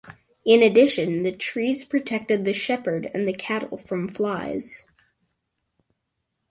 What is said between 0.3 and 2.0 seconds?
In addition, the trees